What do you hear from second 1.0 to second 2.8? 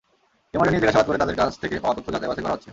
করে তাঁদের কাছ থেকে পাওয়া তথ্য যাচাই-বাছাই করা হচ্ছে।